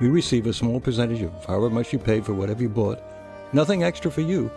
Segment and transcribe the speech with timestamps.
[0.00, 3.00] We receive a small percentage of however much you paid for whatever you bought.
[3.52, 4.50] Nothing extra for you,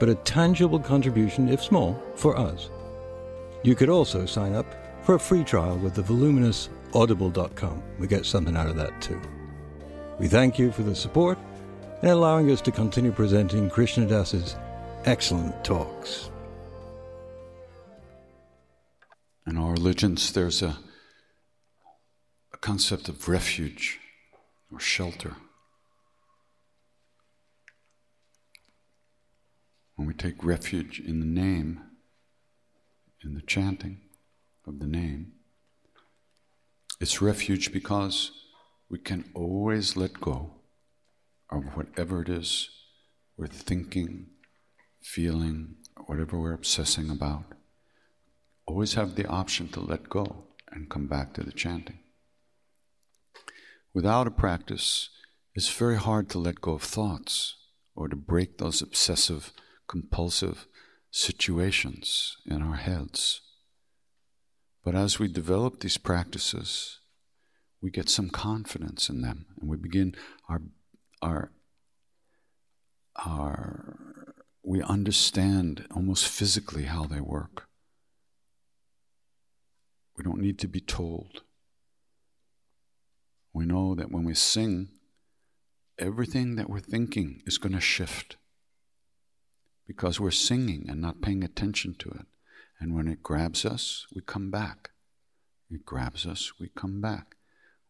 [0.00, 2.70] but a tangible contribution, if small, for us.
[3.62, 4.66] You could also sign up
[5.02, 7.82] for a free trial with the voluminous audible.com.
[7.98, 9.20] We get something out of that too.
[10.18, 11.38] We thank you for the support
[12.02, 14.56] and allowing us to continue presenting Krishna Das's
[15.04, 16.30] excellent talks.
[19.46, 20.76] In our religions, there's a,
[22.52, 23.99] a concept of refuge
[24.72, 25.36] or shelter.
[29.96, 31.80] When we take refuge in the name,
[33.22, 34.00] in the chanting
[34.66, 35.32] of the name,
[37.00, 38.32] it's refuge because
[38.88, 40.52] we can always let go
[41.50, 42.68] of whatever it is
[43.36, 44.26] we're thinking,
[45.00, 47.44] feeling, whatever we're obsessing about.
[48.66, 51.99] Always have the option to let go and come back to the chanting.
[53.92, 55.08] Without a practice,
[55.54, 57.56] it's very hard to let go of thoughts
[57.96, 59.52] or to break those obsessive,
[59.88, 60.66] compulsive
[61.10, 63.40] situations in our heads.
[64.84, 67.00] But as we develop these practices,
[67.82, 70.14] we get some confidence in them and we begin
[70.48, 70.62] our,
[71.20, 71.50] our,
[73.16, 73.98] our,
[74.62, 77.66] we understand almost physically how they work.
[80.16, 81.42] We don't need to be told.
[83.52, 84.90] We know that when we sing,
[85.98, 88.36] everything that we're thinking is going to shift
[89.86, 92.26] because we're singing and not paying attention to it.
[92.78, 94.90] And when it grabs us, we come back.
[95.68, 97.36] It grabs us, we come back.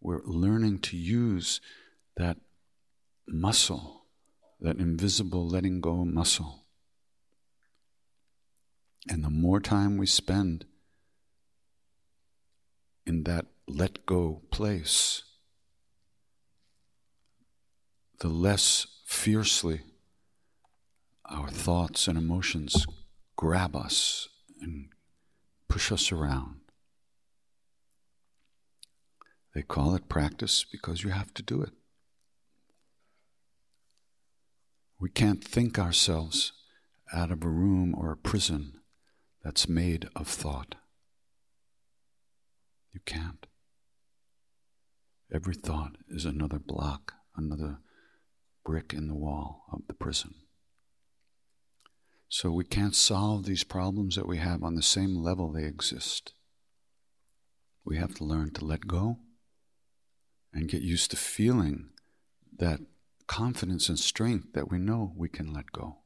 [0.00, 1.60] We're learning to use
[2.16, 2.38] that
[3.28, 4.06] muscle,
[4.60, 6.64] that invisible letting go muscle.
[9.08, 10.66] And the more time we spend
[13.06, 15.22] in that let go place,
[18.20, 19.80] the less fiercely
[21.24, 22.86] our thoughts and emotions
[23.36, 24.28] grab us
[24.60, 24.88] and
[25.68, 26.56] push us around.
[29.54, 31.72] They call it practice because you have to do it.
[35.00, 36.52] We can't think ourselves
[37.12, 38.80] out of a room or a prison
[39.42, 40.74] that's made of thought.
[42.92, 43.46] You can't.
[45.32, 47.78] Every thought is another block, another
[48.64, 50.34] brick in the wall of the prison.
[52.28, 56.32] So we can't solve these problems that we have on the same level they exist.
[57.84, 59.18] We have to learn to let go
[60.52, 61.90] and get used to feeling
[62.56, 62.80] that
[63.26, 65.98] confidence and strength that we know we can let go.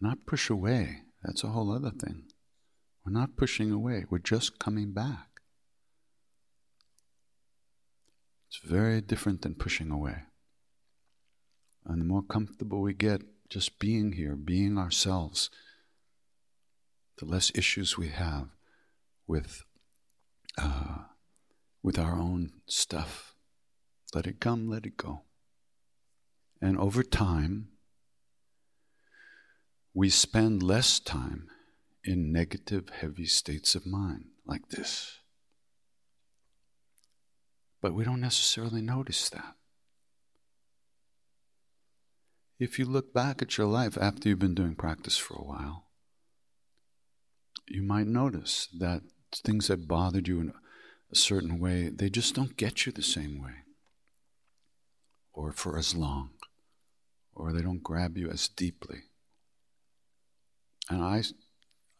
[0.00, 2.24] Not push away, that's a whole other thing.
[3.04, 5.28] We're not pushing away, we're just coming back.
[8.48, 10.24] It's very different than pushing away.
[11.86, 15.50] And the more comfortable we get just being here, being ourselves,
[17.18, 18.48] the less issues we have
[19.26, 19.62] with,
[20.58, 21.04] uh,
[21.82, 23.34] with our own stuff.
[24.14, 25.22] Let it come, let it go.
[26.60, 27.68] And over time,
[29.94, 31.48] we spend less time
[32.02, 35.18] in negative, heavy states of mind like this.
[37.80, 39.54] But we don't necessarily notice that.
[42.58, 45.84] If you look back at your life after you've been doing practice for a while,
[47.68, 49.02] you might notice that
[49.34, 50.52] things that bothered you in
[51.12, 53.52] a certain way, they just don't get you the same way,
[55.34, 56.30] or for as long,
[57.34, 59.00] or they don't grab you as deeply.
[60.88, 61.24] And I,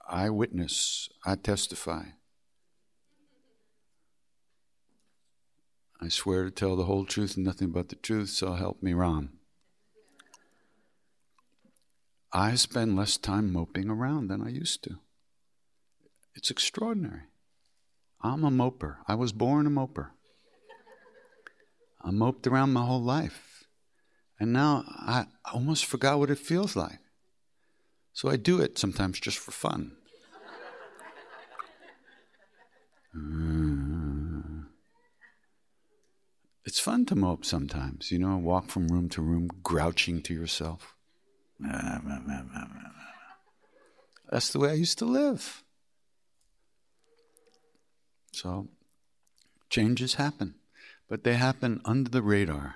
[0.08, 2.04] I witness, I testify.
[6.00, 8.94] I swear to tell the whole truth and nothing but the truth, so help me
[8.94, 9.38] Ram.
[12.32, 14.98] I spend less time moping around than I used to.
[16.34, 17.22] It's extraordinary.
[18.20, 18.96] I'm a moper.
[19.06, 20.08] I was born a moper.
[22.02, 23.64] I moped around my whole life.
[24.38, 26.98] And now I almost forgot what it feels like.
[28.12, 29.92] So I do it sometimes just for fun.
[36.64, 40.95] It's fun to mope sometimes, you know, walk from room to room, grouching to yourself.
[44.30, 45.62] That's the way I used to live.
[48.32, 48.68] So,
[49.70, 50.56] changes happen,
[51.08, 52.74] but they happen under the radar.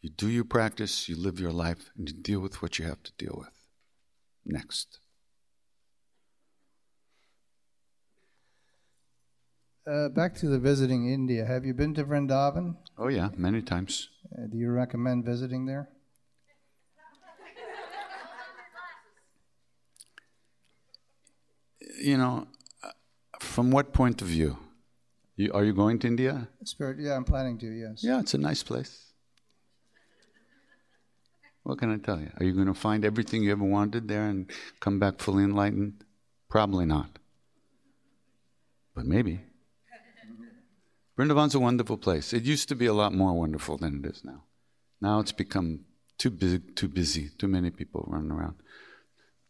[0.00, 3.02] You do your practice, you live your life, and you deal with what you have
[3.02, 3.50] to deal with.
[4.44, 5.00] Next.
[9.84, 11.44] Uh, back to the visiting India.
[11.44, 12.76] Have you been to Vrindavan?
[12.98, 14.08] Oh, yeah, many times.
[14.36, 15.88] Uh, do you recommend visiting there?
[21.98, 22.46] You know,
[23.40, 24.58] from what point of view?
[25.36, 26.48] You, are you going to India?
[26.64, 27.66] Spirit, yeah, I'm planning to.
[27.66, 28.02] Yes.
[28.02, 29.12] Yeah, it's a nice place.
[31.62, 32.30] What can I tell you?
[32.38, 34.50] Are you going to find everything you ever wanted there and
[34.80, 36.04] come back fully enlightened?
[36.48, 37.18] Probably not.
[38.94, 39.40] But maybe.
[41.18, 42.32] Vrindavan's a wonderful place.
[42.32, 44.44] It used to be a lot more wonderful than it is now.
[45.00, 45.80] Now it's become
[46.18, 48.56] too busy, too busy, too many people running around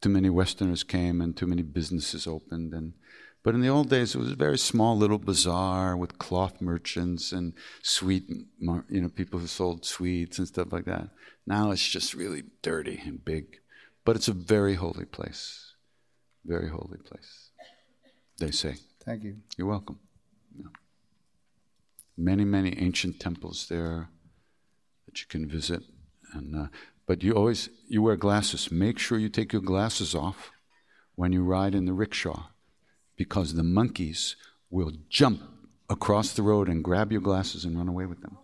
[0.00, 2.72] too many Westerners came and too many businesses opened.
[2.72, 2.94] And
[3.42, 7.30] but in the old days, it was a very small little bazaar with cloth merchants
[7.30, 11.10] and sweet, you know, people who sold sweets and stuff like that.
[11.46, 13.60] Now it's just really dirty and big,
[14.04, 15.74] but it's a very holy place.
[16.44, 17.50] Very holy place.
[18.38, 18.76] They say.
[19.04, 19.36] Thank you.
[19.56, 20.00] You're welcome.
[20.58, 20.66] Yeah.
[22.16, 24.08] Many, many ancient temples there
[25.06, 25.82] that you can visit,
[26.32, 26.66] and uh,
[27.06, 28.70] but you always you wear glasses.
[28.70, 30.50] Make sure you take your glasses off
[31.14, 32.48] when you ride in the rickshaw
[33.16, 34.36] because the monkeys
[34.70, 35.42] will jump
[35.88, 38.36] across the road and grab your glasses and run away with them.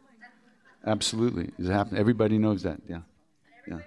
[0.87, 1.51] Absolutely.
[1.59, 1.97] It happen.
[1.97, 2.81] Everybody knows that.
[2.89, 3.03] Yeah.
[3.69, 3.79] Yeah.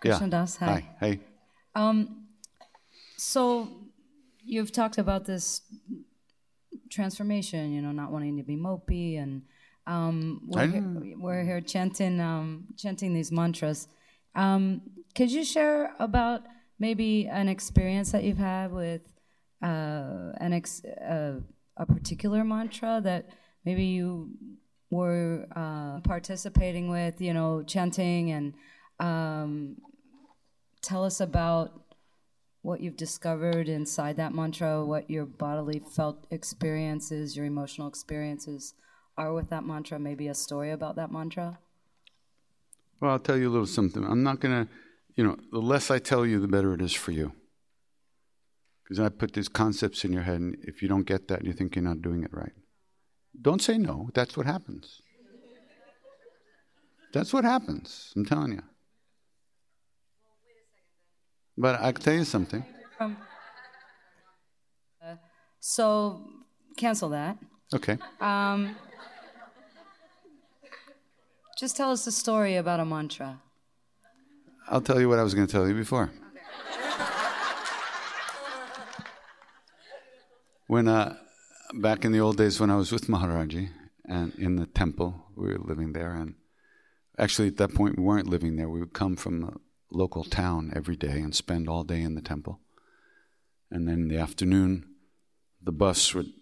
[0.00, 0.66] Krishna Das, yeah.
[0.66, 0.88] hi.
[1.00, 1.06] Hi.
[1.06, 1.20] Hey.
[1.74, 2.26] Um,
[3.16, 3.68] so
[4.44, 5.62] you've talked about this
[6.88, 7.72] transformation.
[7.72, 9.42] You know, not wanting to be mopey, and
[9.88, 13.88] um, we're, here, we're here chanting um, chanting these mantras.
[14.34, 14.82] Um,
[15.14, 16.42] could you share about
[16.78, 19.00] maybe an experience that you've had with
[19.62, 21.40] uh, an ex- uh,
[21.78, 23.30] a particular mantra that
[23.64, 24.30] maybe you
[24.90, 28.54] were uh, participating with, you know, chanting, and
[29.00, 29.76] um,
[30.82, 31.72] tell us about
[32.60, 38.74] what you've discovered inside that mantra, what your bodily felt experiences, your emotional experiences
[39.18, 41.58] are with that mantra, maybe a story about that mantra?
[43.00, 44.04] Well, I'll tell you a little something.
[44.04, 44.72] I'm not going to,
[45.16, 47.32] you know, the less I tell you, the better it is for you.
[48.82, 51.52] Because I put these concepts in your head, and if you don't get that, you
[51.52, 52.52] think you're not doing it right.
[53.40, 54.08] Don't say no.
[54.14, 55.02] That's what happens.
[57.12, 58.12] That's what happens.
[58.16, 58.62] I'm telling you.
[61.56, 62.64] But I can tell you something.
[63.00, 63.16] Um,
[65.04, 65.16] uh,
[65.60, 66.22] so,
[66.76, 67.36] cancel that.
[67.74, 67.98] Okay.
[68.20, 68.76] Um,
[71.58, 73.40] just tell us a story about a mantra.
[74.68, 76.12] I'll tell you what I was going to tell you before.
[80.68, 81.16] when uh,
[81.74, 83.70] back in the old days when I was with Maharaji
[84.04, 86.34] and in the temple, we were living there, and
[87.18, 88.68] actually at that point we weren't living there.
[88.68, 89.54] We would come from the
[89.90, 92.60] local town every day and spend all day in the temple,
[93.68, 94.86] and then in the afternoon,
[95.60, 96.32] the bus would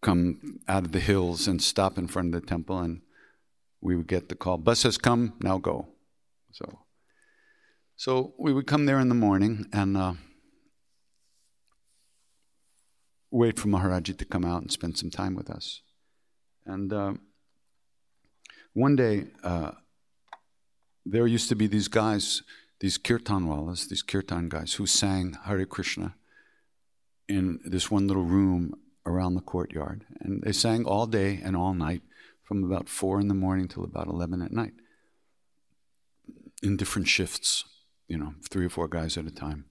[0.00, 3.02] come out of the hills and stop in front of the temple, and
[3.82, 5.88] we would get the call: "Bus has come, now go."
[6.52, 6.78] So,
[7.96, 9.96] so we would come there in the morning and.
[9.96, 10.14] Uh,
[13.32, 15.80] wait for Maharaji to come out and spend some time with us.
[16.66, 17.14] And uh,
[18.74, 19.72] one day, uh,
[21.04, 22.42] there used to be these guys,
[22.78, 26.14] these kirtanwalas, these kirtan guys, who sang Hare Krishna
[27.26, 28.74] in this one little room
[29.06, 30.04] around the courtyard.
[30.20, 32.02] And they sang all day and all night
[32.60, 34.74] from about 4 in the morning till about 11 at night
[36.62, 37.64] in different shifts,
[38.08, 39.64] you know, three or four guys at a time.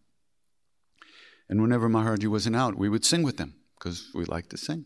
[1.47, 4.85] And whenever Maharaji wasn't out, we would sing with them because we like to sing.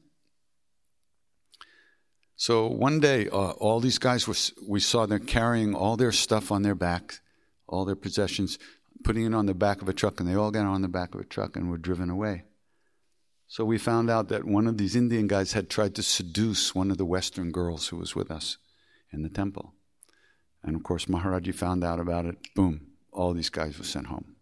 [2.35, 4.35] So one day, uh, all these guys were,
[4.67, 7.21] we saw them carrying all their stuff on their back,
[7.65, 8.59] all their possessions,
[9.05, 11.15] putting it on the back of a truck, and they all got on the back
[11.15, 12.43] of a truck and were driven away.
[13.47, 16.91] So we found out that one of these Indian guys had tried to seduce one
[16.91, 18.57] of the Western girls who was with us
[19.11, 19.73] in the temple.
[20.63, 22.37] And of course, Maharaji found out about it.
[22.55, 24.35] Boom, all these guys were sent home.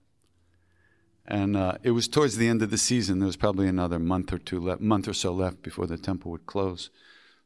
[1.26, 3.20] And uh, it was towards the end of the season.
[3.20, 6.32] There was probably another month or two left, month or so left before the temple
[6.32, 6.90] would close.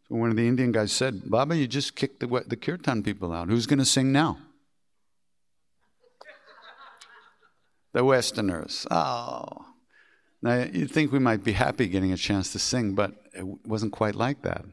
[0.07, 3.33] So one of the Indian guys said, "Baba, you just kicked the the kirtan people
[3.33, 3.49] out.
[3.49, 4.39] Who's going to sing now?"
[7.93, 8.87] the Westerners.
[8.89, 9.65] Oh.
[10.41, 13.91] Now you'd think we might be happy getting a chance to sing, but it wasn't
[13.91, 14.65] quite like that,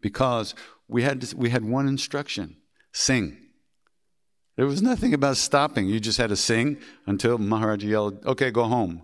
[0.00, 0.54] because
[0.88, 2.56] we had to, we had one instruction:
[2.92, 3.38] sing.
[4.56, 5.86] There was nothing about stopping.
[5.86, 9.02] You just had to sing until Maharaj yelled, okay, go home.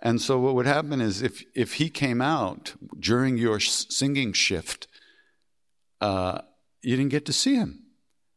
[0.00, 4.86] And so what would happen is if, if he came out during your singing shift,
[6.02, 6.42] uh,
[6.82, 7.84] you didn't get to see him,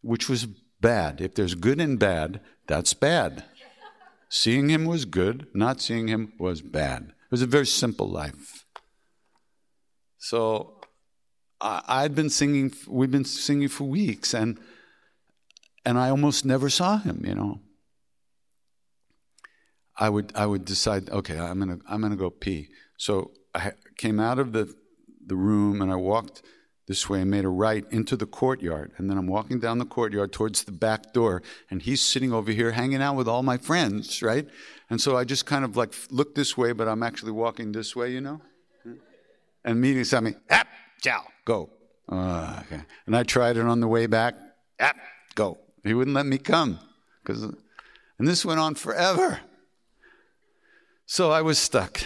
[0.01, 0.48] which was
[0.80, 1.20] bad.
[1.20, 3.44] If there's good and bad, that's bad.
[4.30, 7.04] Seeing him was good, not seeing him was bad.
[7.04, 8.66] It was a very simple life.
[10.18, 10.82] So
[11.62, 14.60] I, I'd been singing, we'd been singing for weeks, and
[15.86, 17.62] and I almost never saw him, you know.
[19.96, 22.68] I would I would decide, okay, I'm gonna I'm gonna go pee.
[22.98, 24.74] So I came out of the
[25.26, 26.42] the room and I walked
[26.88, 28.94] this way and made a right into the courtyard.
[28.98, 32.51] And then I'm walking down the courtyard towards the back door, and he's sitting over
[32.51, 34.48] here hanging out with all my friends, right?
[34.89, 37.96] And so I just kind of like look this way, but I'm actually walking this
[37.96, 38.41] way, you know?
[39.65, 40.70] And meeting somebody, app,
[41.01, 41.70] chow, go.
[42.10, 42.82] Uh, okay.
[43.06, 44.36] And I tried it on the way back,
[44.79, 44.96] app,
[45.36, 45.58] go.
[45.84, 46.79] He wouldn't let me come.
[47.25, 49.41] Cause, and this went on forever.
[51.06, 52.00] So I was stuck.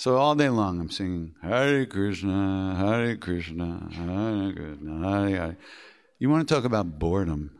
[0.00, 5.56] So all day long I'm singing Hare Krishna, Hare Krishna, Hare Krishna, Hare Hare.
[6.18, 7.50] You want to talk about boredom.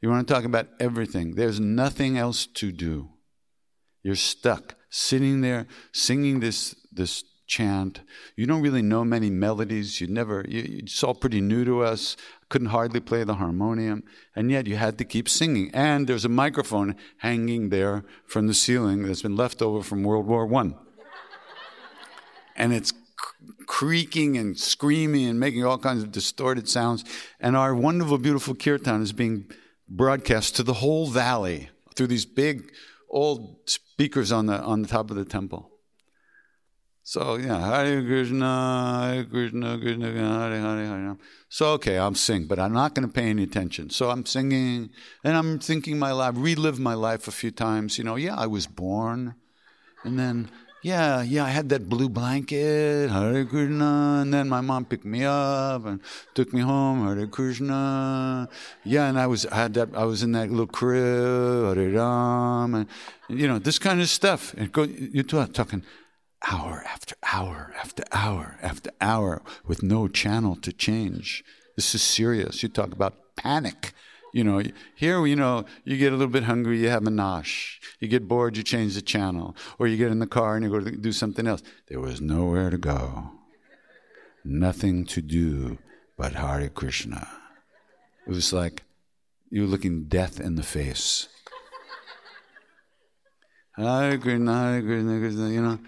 [0.00, 1.34] You want to talk about everything.
[1.34, 3.10] There's nothing else to do.
[4.02, 8.00] You're stuck sitting there singing this, this chant.
[8.34, 10.00] You don't really know many melodies.
[10.00, 12.16] You never, you, it's all pretty new to us.
[12.48, 14.04] Couldn't hardly play the harmonium.
[14.34, 15.70] And yet you had to keep singing.
[15.74, 20.26] And there's a microphone hanging there from the ceiling that's been left over from World
[20.26, 20.76] War One.
[22.56, 22.92] And it's
[23.66, 27.04] creaking and screaming and making all kinds of distorted sounds.
[27.40, 29.50] And our wonderful, beautiful kirtan is being
[29.88, 32.70] broadcast to the whole valley through these big
[33.10, 35.70] old speakers on the, on the top of the temple.
[37.06, 41.16] So yeah, Hare Krishna, Hare Krishna, Krishna Hare Hare Hare.
[41.50, 43.90] So okay, I'm sing, but I'm not going to pay any attention.
[43.90, 44.88] So I'm singing,
[45.22, 47.98] and I'm thinking my life, relive my life a few times.
[47.98, 49.34] You know, yeah, I was born,
[50.02, 50.50] and then
[50.84, 55.24] yeah, yeah, I had that blue blanket, Hare Krishna, and then my mom picked me
[55.24, 55.98] up and
[56.34, 58.50] took me home, Hare Krishna.
[58.84, 62.74] Yeah, and I was I had that I was in that little crib, Hare Ram,
[62.74, 62.86] and
[63.28, 64.52] you know this kind of stuff.
[64.58, 65.84] And go, you're talking
[66.52, 71.42] hour after hour after hour after hour with no channel to change.
[71.76, 72.62] This is serious.
[72.62, 73.94] You talk about panic.
[74.34, 74.60] You know,
[74.96, 77.78] here, you know, you get a little bit hungry, you have a nosh.
[78.00, 79.54] You get bored, you change the channel.
[79.78, 81.62] Or you get in the car and you go to do something else.
[81.86, 83.30] There was nowhere to go,
[84.44, 85.78] nothing to do
[86.18, 87.28] but Hare Krishna.
[88.26, 88.82] It was like
[89.50, 91.28] you were looking death in the face.
[93.76, 95.78] Hare Krishna, Hare Krishna, Krishna, you know.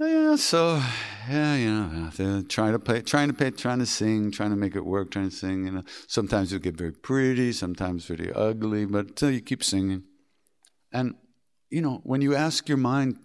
[0.00, 0.80] Yeah, so
[1.28, 4.76] yeah, you know, trying to play, trying to play, trying to sing, trying to make
[4.76, 5.64] it work, trying to sing.
[5.64, 10.04] You know, sometimes you get very pretty, sometimes very ugly, but until you keep singing,
[10.92, 11.16] and
[11.68, 13.18] you know, when you ask your mind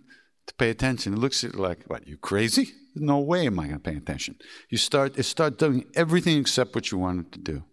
[0.48, 2.08] to pay attention, it looks at you like, "What?
[2.08, 2.74] You crazy?
[2.96, 4.38] No way am I going to pay attention."
[4.70, 7.63] You start, it start doing everything except what you wanted to do.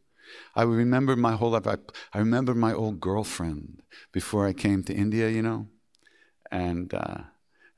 [0.54, 1.66] I remember my whole life.
[1.66, 1.76] I,
[2.12, 3.80] I remember my old girlfriend
[4.12, 5.30] before I came to India.
[5.30, 5.68] You know,
[6.50, 6.92] and.
[6.92, 7.22] Uh,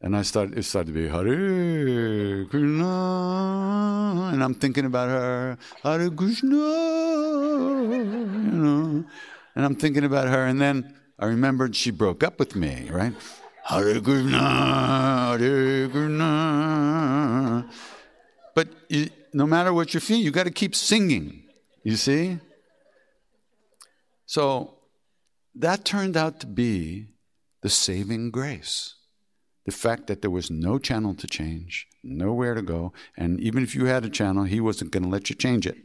[0.03, 6.11] and I started, it started to be Hare Krishna, and I'm thinking about her, Hare
[6.11, 6.59] Krishna, you
[8.53, 9.05] know,
[9.55, 13.15] and I'm thinking about her, and then I remembered she broke up with me, right?
[13.65, 17.71] Hare Krishna, Hare Krishna.
[18.57, 21.45] But you, no matter what you feel, you got to keep singing,
[21.85, 22.41] you see?
[24.27, 24.79] So
[25.55, 27.07] that turned out to be
[27.63, 28.97] the saving grace
[29.65, 33.75] the fact that there was no channel to change, nowhere to go, and even if
[33.75, 35.77] you had a channel, he wasn't going to let you change it.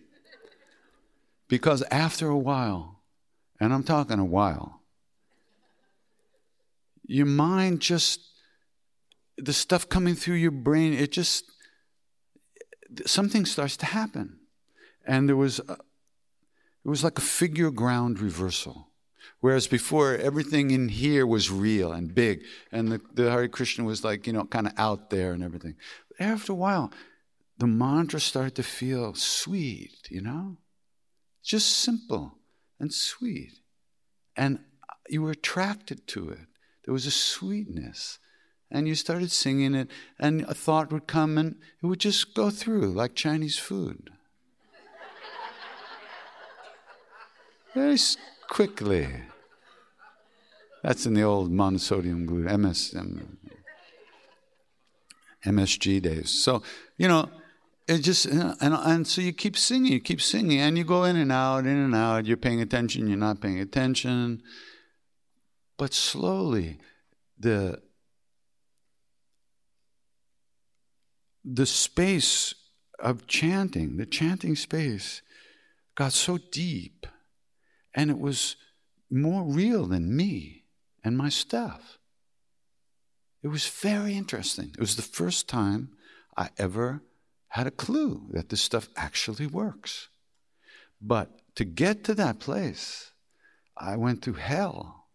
[1.48, 3.02] Because after a while,
[3.60, 4.82] and I'm talking a while,
[7.06, 8.22] your mind just,
[9.38, 11.46] the stuff coming through your brain, it just,
[13.06, 14.40] something starts to happen.
[15.06, 18.87] And there was, a, it was like a figure ground reversal.
[19.40, 24.04] Whereas before, everything in here was real and big, and the, the Hare Krishna was
[24.04, 25.76] like, you know, kind of out there and everything.
[26.10, 26.92] But after a while,
[27.58, 30.58] the mantra started to feel sweet, you know?
[31.44, 32.38] Just simple
[32.80, 33.54] and sweet.
[34.36, 34.60] And
[35.10, 36.48] you were attracted to it.
[36.86, 38.20] There was a sweetness.
[38.70, 42.50] And you started singing it, and a thought would come, and it would just go
[42.50, 44.10] through like Chinese food.
[47.74, 47.98] Very
[48.48, 49.08] quickly.
[50.84, 52.96] That's in the old monosodium glutamate, MS,
[55.46, 56.30] MSG days.
[56.30, 56.62] So,
[56.98, 57.30] you know,
[57.88, 61.16] it just, and, and so you keep singing, you keep singing, and you go in
[61.16, 62.26] and out, in and out.
[62.26, 64.44] You're paying attention, you're not paying attention.
[65.78, 66.80] But slowly,
[67.40, 67.82] the
[71.46, 72.54] the space
[73.00, 75.22] of chanting, the chanting space,
[75.96, 77.08] got so deep
[77.98, 78.56] and it was
[79.10, 80.64] more real than me
[81.04, 81.98] and my stuff.
[83.42, 84.70] It was very interesting.
[84.70, 85.90] It was the first time
[86.38, 87.02] I ever
[87.50, 90.10] had a clue that this stuff actually works.
[91.02, 93.12] But to get to that place,
[93.76, 95.08] I went through hell,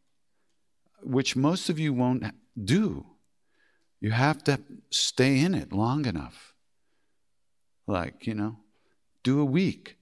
[1.02, 2.24] which most of you won't
[2.62, 3.06] do.
[4.00, 6.54] You have to stay in it long enough.
[7.86, 8.56] Like, you know,
[9.22, 9.98] do a week,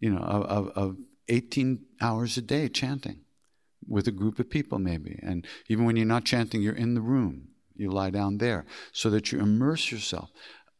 [0.00, 0.96] you know, of, of
[1.28, 3.20] 18 hours a day chanting
[3.86, 5.18] with a group of people, maybe.
[5.22, 7.48] And even when you're not chanting, you're in the room.
[7.74, 10.30] You lie down there so that you immerse yourself.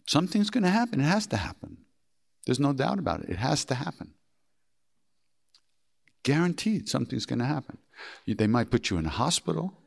[0.06, 1.00] Something's going to happen.
[1.00, 1.78] It has to happen.
[2.44, 3.30] There's no doubt about it.
[3.30, 4.14] It has to happen.
[6.22, 7.78] Guaranteed something's going to happen.
[8.26, 9.78] They might put you in a hospital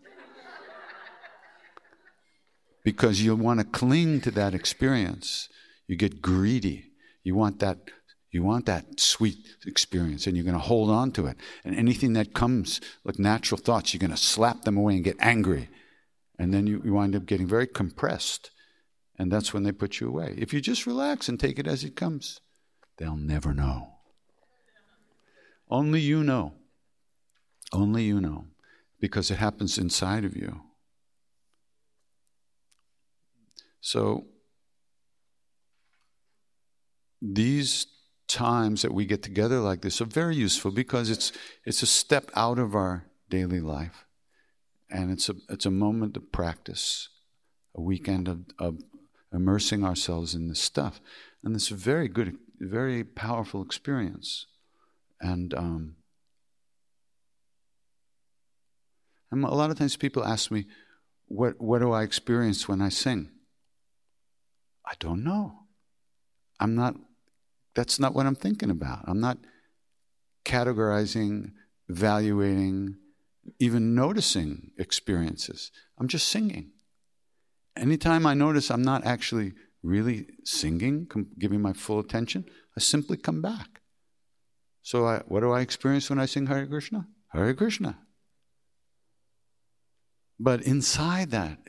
[2.84, 5.50] because you'll want to cling to that experience.
[5.88, 6.91] You get greedy.
[7.24, 7.80] You want that
[8.32, 11.38] you want that sweet experience and you're going to hold on to it.
[11.65, 15.17] And anything that comes like natural thoughts, you're going to slap them away and get
[15.20, 15.70] angry.
[16.39, 18.52] And then you, you wind up getting very compressed.
[19.20, 20.34] And that's when they put you away.
[20.38, 22.39] If you just relax and take it as it comes,
[22.98, 23.89] they'll never know.
[25.70, 26.54] Only you know.
[27.74, 28.46] Only you know.
[29.02, 30.62] Because it happens inside of you.
[33.82, 34.26] So,
[37.22, 37.88] these
[38.32, 41.32] times that we get together like this are very useful because it's
[41.65, 44.06] it's a step out of our daily life
[44.89, 47.10] and it's a it's a moment of practice
[47.76, 48.80] a weekend of, of
[49.34, 51.00] immersing ourselves in this stuff.
[51.44, 54.46] And it's a very good, very powerful experience.
[55.20, 55.96] And, um,
[59.32, 60.65] and a lot of times people ask me,
[61.28, 63.30] what, what do I experience when I sing?
[64.86, 65.54] I don't know.
[66.60, 66.96] I'm not,
[67.76, 69.06] that's not what I'm thinking about.
[69.08, 69.38] I'm not
[70.46, 71.52] categorizing,
[71.90, 72.98] evaluating,
[73.60, 75.72] even noticing experiences.
[76.00, 76.72] I'm just singing.
[77.76, 79.54] Anytime I notice I'm not actually
[79.84, 81.08] really singing,
[81.40, 82.46] giving my full attention,
[82.78, 83.82] I simply come back.
[84.84, 87.08] So, I, what do I experience when I sing Hare Krishna?
[87.30, 88.00] Hare Krishna.
[90.40, 91.60] But inside that,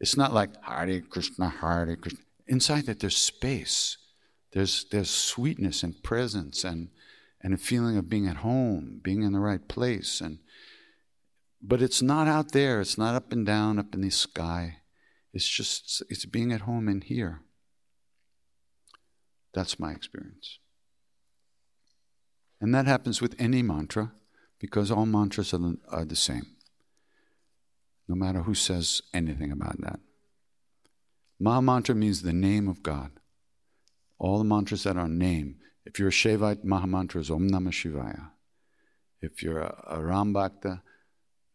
[0.00, 2.20] it's not like Hare Krishna, Hare Krishna.
[2.46, 3.96] Inside that, there's space.
[4.52, 6.88] There's, there's sweetness and presence and,
[7.42, 10.20] and a feeling of being at home, being in the right place.
[10.20, 10.38] And,
[11.62, 12.80] but it's not out there.
[12.80, 14.78] It's not up and down, up in the sky.
[15.32, 17.42] It's just, it's being at home in here.
[19.52, 20.58] That's my experience.
[22.60, 24.12] And that happens with any mantra
[24.58, 26.46] because all mantras are the, are the same,
[28.08, 30.00] no matter who says anything about that.
[31.38, 33.12] Maha mantra means the name of God.
[34.18, 35.56] All the mantras that are name.
[35.84, 38.30] If you're a Shaivite, Maha mantra is Om Namah Shivaya.
[39.20, 40.82] If you're a, a Ram Bhakta,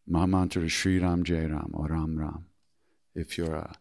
[0.06, 2.46] Maha mantra is Sri Ram Jai Ram or Ram Ram.
[3.14, 3.74] If you're a,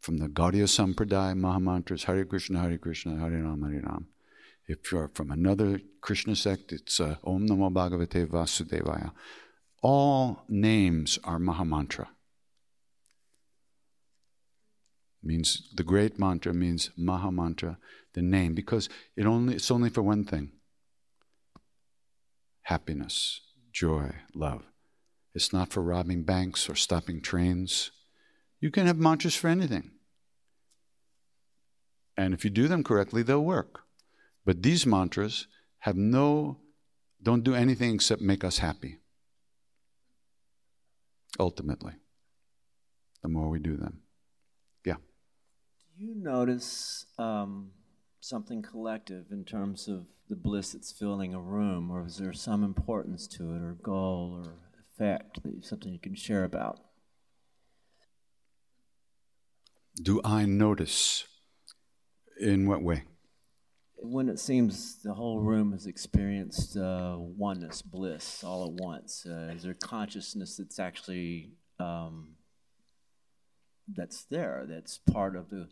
[0.00, 4.06] from the Gaudiya Sampradaya, Maha mantra is Hare Krishna, Hare Krishna, Hare Ram, Hare Ram.
[4.68, 9.12] If you're from another Krishna sect, it's uh, Om Namo Bhagavate Vasudevaya.
[9.82, 12.08] All names are Maha mantra
[15.22, 17.78] means the great mantra means Maha mantra,
[18.14, 20.52] the name, because it only it's only for one thing.
[22.62, 23.40] Happiness,
[23.72, 24.64] joy, love.
[25.34, 27.90] It's not for robbing banks or stopping trains.
[28.60, 29.92] You can have mantras for anything.
[32.16, 33.80] And if you do them correctly, they'll work.
[34.44, 35.46] But these mantras
[35.80, 36.58] have no,
[37.22, 38.98] don't do anything except make us happy.
[41.40, 41.94] Ultimately,
[43.22, 44.01] the more we do them
[45.96, 47.70] you notice um,
[48.20, 52.64] something collective in terms of the bliss that's filling a room, or is there some
[52.64, 56.80] importance to it, or goal, or effect, that something you can share about?
[60.00, 61.24] Do I notice?
[62.40, 63.04] In what way?
[63.96, 69.52] When it seems the whole room has experienced uh, oneness, bliss, all at once, uh,
[69.54, 72.30] is there consciousness that's actually um,
[73.88, 75.68] that's there, that's part of the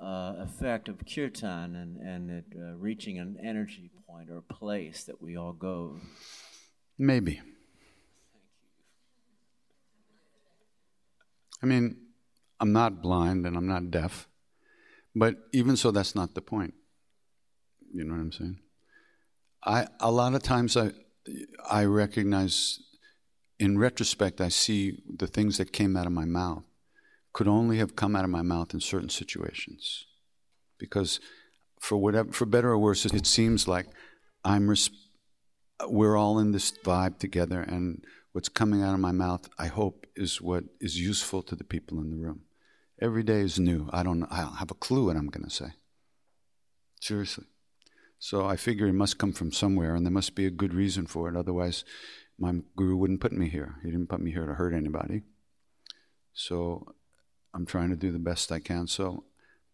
[0.00, 5.20] uh, effect of kirtan and, and it uh, reaching an energy point or place that
[5.20, 5.98] we all go.
[6.98, 7.40] Maybe.
[11.62, 11.96] I mean,
[12.58, 14.28] I'm not blind and I'm not deaf,
[15.14, 16.74] but even so, that's not the point.
[17.92, 18.58] You know what I'm saying?
[19.64, 20.92] I a lot of times I
[21.68, 22.80] I recognize,
[23.58, 26.64] in retrospect, I see the things that came out of my mouth
[27.32, 30.04] could only have come out of my mouth in certain situations.
[30.78, 31.20] Because
[31.78, 33.86] for whatever, for better or worse, it seems like
[34.44, 34.68] I'm.
[34.68, 34.90] Res-
[35.86, 40.06] we're all in this vibe together, and what's coming out of my mouth, I hope,
[40.14, 42.42] is what is useful to the people in the room.
[43.00, 43.88] Every day is new.
[43.92, 44.24] I don't.
[44.24, 45.72] I don't have a clue what I'm going to say.
[47.00, 47.44] Seriously.
[48.18, 51.06] So I figure it must come from somewhere, and there must be a good reason
[51.06, 51.36] for it.
[51.36, 51.84] Otherwise,
[52.38, 53.76] my guru wouldn't put me here.
[53.82, 55.22] He didn't put me here to hurt anybody.
[56.34, 56.94] So
[57.54, 58.86] I'm trying to do the best I can.
[58.86, 59.24] So,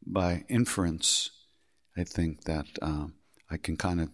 [0.06, 1.30] by inference,
[1.96, 3.06] I think that uh,
[3.50, 4.10] I can kind of,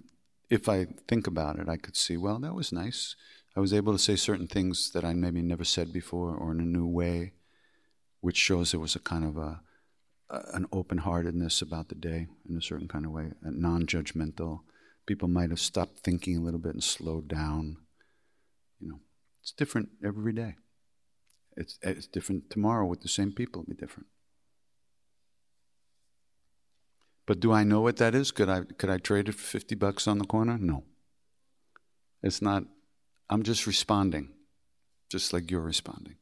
[0.50, 3.16] if I think about it, I could see, well, that was nice.
[3.56, 6.60] I was able to say certain things that I maybe never said before or in
[6.60, 7.32] a new way,
[8.20, 9.60] which shows there was a kind of a,
[10.54, 14.60] an open heartedness about the day in a certain kind of way, non judgmental.
[15.06, 17.76] People might have stopped thinking a little bit and slowed down.
[18.80, 19.00] You know,
[19.42, 20.54] it's different every day.
[21.56, 24.06] It's, it's different tomorrow with the same people, it'll be different.
[27.26, 28.30] But do I know what that is?
[28.32, 30.58] Could I could I trade it for 50 bucks on the corner?
[30.58, 30.82] No.
[32.22, 32.64] It's not
[33.30, 34.28] I'm just responding,
[35.08, 36.16] just like you're responding.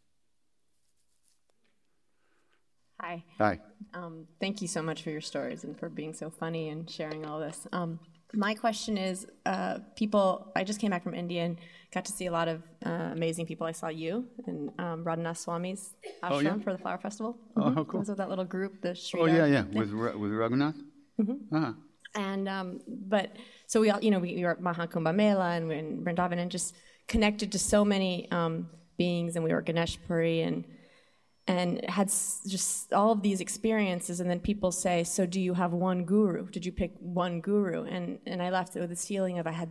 [3.00, 3.24] Hi.
[3.38, 3.60] Hi.
[3.94, 7.24] Um, thank you so much for your stories and for being so funny and sharing
[7.24, 7.66] all this.
[7.72, 7.98] Um,
[8.34, 11.56] my question is uh, people, I just came back from India and
[11.92, 13.66] got to see a lot of uh, amazing people.
[13.66, 16.58] I saw you and um, Radhanath Swami's ashram oh, yeah?
[16.58, 17.36] for the Flower Festival.
[17.56, 17.74] Oh, mm-hmm.
[17.74, 17.98] how cool.
[17.98, 20.80] I was with that little group, the Sri Oh, yeah, yeah, with, with Raghunath?
[21.20, 21.54] Mm-hmm.
[21.54, 21.72] Uh-huh.
[22.14, 25.68] And, um, but, so we all, you know, we, we were at Mahakumbh Mela and
[25.68, 26.74] we were in Vrindavan and just
[27.06, 30.64] connected to so many um, beings and we were at Ganesh Puri and,
[31.50, 32.08] and had
[32.46, 36.48] just all of these experiences and then people say so do you have one guru?
[36.48, 37.84] Did you pick one guru?
[37.84, 39.70] And and i left with this feeling of i had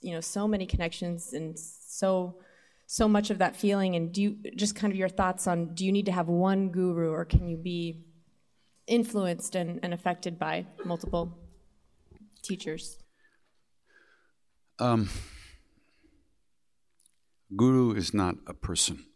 [0.00, 2.36] you know so many connections and so
[2.86, 3.96] so much of that feeling.
[3.96, 6.68] And do you just kind of your thoughts on do you need to have one
[6.68, 8.04] guru or can you be
[8.86, 11.38] influenced and, and affected by multiple
[12.42, 12.98] teachers?
[14.78, 15.08] Um,
[17.56, 19.06] guru is not a person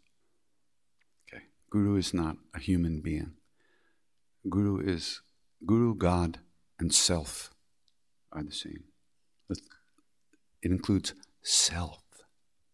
[1.69, 3.33] Guru is not a human being.
[4.49, 5.21] Guru is
[5.65, 6.39] Guru, God,
[6.79, 7.51] and self
[8.31, 8.85] are the same.
[10.61, 12.03] It includes self.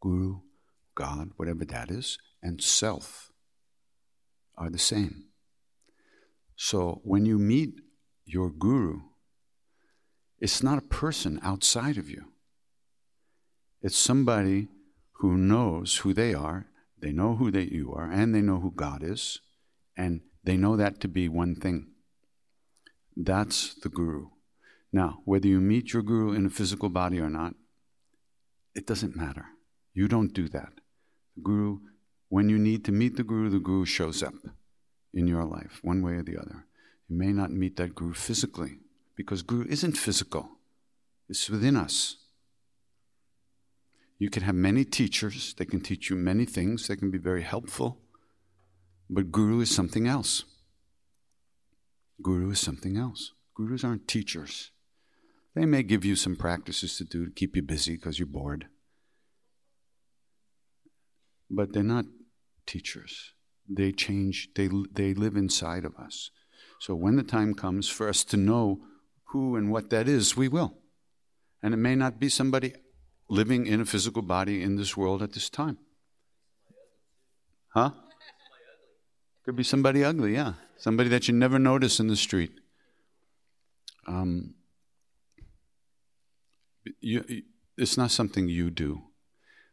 [0.02, 0.40] Guru,
[0.96, 3.32] God, whatever that is, and self
[4.58, 5.26] are the same.
[6.56, 7.82] So when you meet
[8.26, 9.00] your guru,
[10.40, 12.26] it's not a person outside of you.
[13.82, 14.68] It's somebody
[15.14, 16.66] who knows who they are
[17.04, 19.42] they know who you are, and they know who God is,
[19.98, 21.88] and they know that to be one thing.
[23.18, 24.28] That's the guru.
[24.94, 27.56] Now, whether you meet your guru in a physical body or not,
[28.74, 29.48] it doesn't matter.
[29.94, 30.72] You don't do that.
[31.36, 31.80] The guru,
[32.30, 34.36] when you need to meet the guru, the guru shows up
[35.14, 36.66] in your life, one way or the other.
[37.10, 38.78] You may not meet that guru physically,
[39.18, 40.52] because guru isn't physical,
[41.28, 42.16] it's within us.
[44.24, 47.42] You can have many teachers, they can teach you many things, they can be very
[47.42, 48.00] helpful,
[49.10, 50.46] but guru is something else.
[52.22, 53.34] Guru is something else.
[53.54, 54.72] Gurus aren't teachers.
[55.56, 58.68] They may give you some practices to do to keep you busy because you're bored.
[61.50, 62.06] But they're not
[62.66, 63.34] teachers.
[63.68, 66.32] They change, they, they live inside of us.
[66.80, 68.86] So when the time comes for us to know
[69.34, 70.78] who and what that is, we will.
[71.62, 72.72] And it may not be somebody
[73.30, 75.78] living in a physical body in this world at this time.
[77.70, 77.92] Huh?
[79.46, 80.54] Could be somebody ugly, yeah.
[80.78, 82.52] Somebody that you never notice in the street.
[84.08, 84.56] Um,
[87.00, 87.24] you,
[87.78, 89.04] it's not something you do.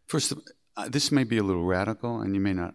[0.06, 0.32] First,
[0.76, 2.74] uh, this may be a little radical, and you may not,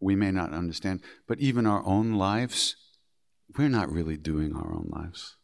[0.00, 1.02] we may not understand.
[1.26, 2.76] But even our own lives,
[3.56, 5.36] we're not really doing our own lives.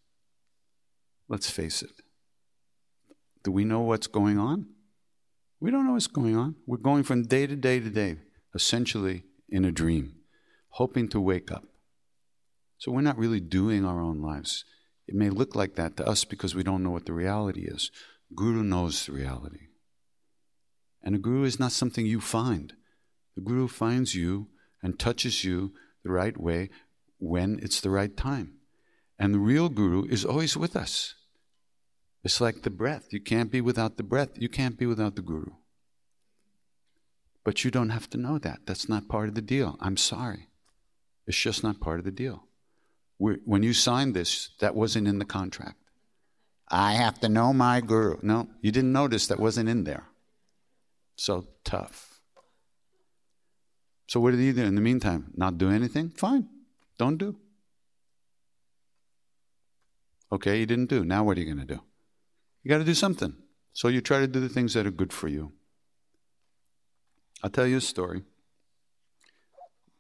[1.28, 2.02] Let's face it.
[3.42, 4.66] Do we know what's going on?
[5.61, 6.57] We don't know what's going on.
[6.66, 8.16] We're going from day to day to day,
[8.55, 10.14] essentially in a dream,
[10.70, 11.64] hoping to wake up.
[12.78, 14.64] So we're not really doing our own lives.
[15.07, 17.90] It may look like that to us because we don't know what the reality is.
[18.35, 19.68] Guru knows the reality.
[21.02, 22.72] And a guru is not something you find.
[23.35, 24.48] The guru finds you
[24.83, 25.72] and touches you
[26.05, 26.70] the right way
[27.18, 28.55] when it's the right time.
[29.18, 31.14] And the real guru is always with us.
[32.24, 33.12] It's like the breath.
[33.12, 34.30] You can't be without the breath.
[34.37, 35.52] You can't be without the guru.
[37.44, 38.61] But you don't have to know that.
[38.66, 39.76] That's not part of the deal.
[39.80, 40.48] I'm sorry.
[41.26, 42.44] It's just not part of the deal.
[43.18, 45.78] We're, when you signed this, that wasn't in the contract.
[46.68, 48.18] I have to know my guru.
[48.22, 50.06] No, you didn't notice that wasn't in there.
[51.16, 52.20] So tough.
[54.06, 55.32] So what did he do in the meantime?
[55.37, 56.11] Not do anything?
[56.11, 56.48] Fine.
[56.98, 57.37] Don't do.
[60.30, 61.04] Okay, you didn't do.
[61.04, 61.80] Now what are you going to do?
[62.62, 63.35] You got to do something.
[63.72, 65.53] So you try to do the things that are good for you.
[67.42, 68.22] I'll tell you a story.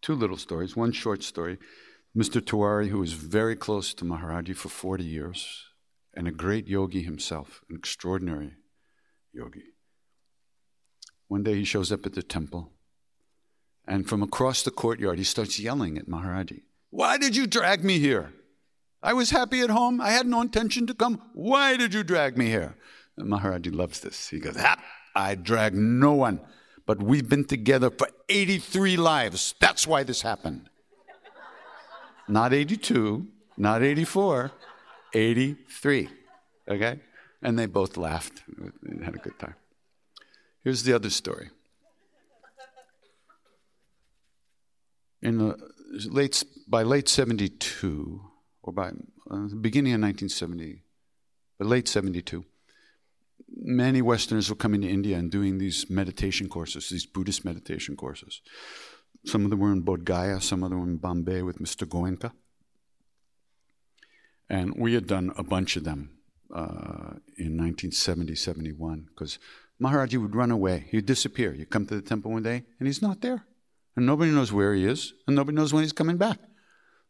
[0.00, 0.76] Two little stories.
[0.76, 1.58] One short story.
[2.16, 2.40] Mr.
[2.40, 5.64] Tiwari, who was very close to Maharaji for 40 years,
[6.14, 8.52] and a great yogi himself, an extraordinary
[9.32, 9.62] yogi.
[11.28, 12.72] One day he shows up at the temple,
[13.88, 17.98] and from across the courtyard, he starts yelling at Maharaji Why did you drag me
[17.98, 18.34] here?
[19.02, 20.00] I was happy at home.
[20.00, 21.20] I had no intention to come.
[21.32, 22.76] Why did you drag me here?
[23.16, 24.28] And Maharaji loves this.
[24.28, 24.82] He goes, ah,
[25.14, 26.40] I drag no one,
[26.86, 29.54] but we've been together for 83 lives.
[29.60, 30.68] That's why this happened.
[32.28, 34.52] not 82, not 84,
[35.12, 36.08] 83.
[36.68, 37.00] Okay?
[37.42, 38.44] And they both laughed
[38.86, 39.56] and had a good time.
[40.62, 41.50] Here's the other story.
[45.20, 45.56] In the
[46.08, 48.31] late, by late 72,
[48.62, 50.82] or by uh, the beginning of 1970,
[51.58, 52.44] but late 72,
[53.54, 58.40] many Westerners were coming to India and doing these meditation courses, these Buddhist meditation courses.
[59.24, 61.86] Some of them were in Bodh Gaya, some of them were in Bombay with Mr.
[61.86, 62.32] Goenka.
[64.48, 66.18] And we had done a bunch of them
[66.54, 69.38] uh, in 1970, 71, because
[69.80, 70.86] Maharaji would run away.
[70.90, 71.54] He'd disappear.
[71.54, 73.46] You come to the temple one day, and he's not there.
[73.96, 76.38] And nobody knows where he is, and nobody knows when he's coming back.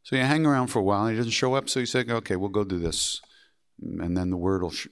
[0.03, 1.69] So you hang around for a while, and he doesn't show up.
[1.69, 3.21] So you say, okay, we'll go do this.
[3.81, 4.89] And then the word will, sh-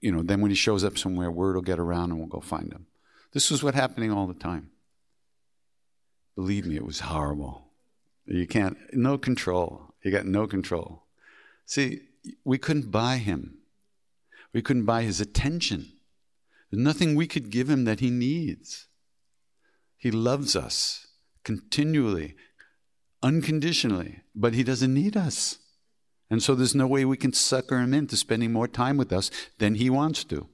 [0.00, 2.40] you know, then when he shows up somewhere, word will get around and we'll go
[2.40, 2.86] find him.
[3.32, 4.70] This was what happening all the time.
[6.34, 7.68] Believe me, it was horrible.
[8.26, 9.94] You can't, no control.
[10.02, 11.02] You got no control.
[11.66, 12.00] See,
[12.44, 13.58] we couldn't buy him.
[14.52, 15.92] We couldn't buy his attention.
[16.70, 18.86] There's nothing we could give him that he needs.
[19.96, 21.06] He loves us
[21.44, 22.36] continually,
[23.22, 25.58] unconditionally, but he doesn't need us.
[26.30, 29.30] And so there's no way we can sucker him into spending more time with us
[29.58, 30.46] than he wants to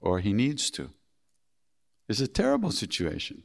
[0.00, 0.90] or he needs to.
[2.08, 3.42] It's a terrible situation.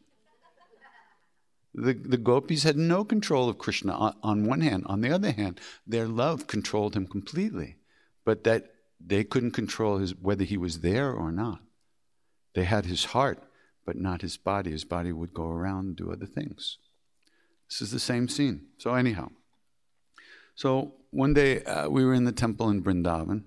[1.73, 4.83] The, the gopis had no control of Krishna on, on one hand.
[4.87, 7.77] On the other hand, their love controlled him completely.
[8.25, 11.61] But that they couldn't control his, whether he was there or not.
[12.53, 13.41] They had his heart,
[13.85, 14.71] but not his body.
[14.71, 16.77] His body would go around and do other things.
[17.71, 18.67] This is the same scene.
[18.77, 19.29] So, anyhow.
[20.55, 23.45] So, one day uh, we were in the temple in Brindavan,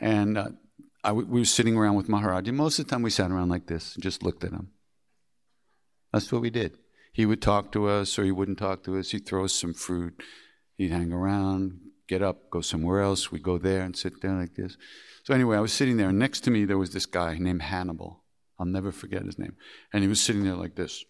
[0.00, 0.48] and uh,
[1.12, 2.48] we were sitting around with Maharaj.
[2.48, 4.70] most of the time we sat around like this and just looked at him.
[6.14, 6.78] That's what we did.
[7.12, 9.10] He would talk to us or he wouldn't talk to us.
[9.10, 10.22] He'd throw us some fruit.
[10.78, 13.30] He'd hang around, get up, go somewhere else.
[13.30, 14.78] We'd go there and sit there like this.
[15.24, 17.62] So, anyway, I was sitting there, and next to me there was this guy named
[17.62, 18.24] Hannibal.
[18.58, 19.56] I'll never forget his name.
[19.92, 21.04] And he was sitting there like this.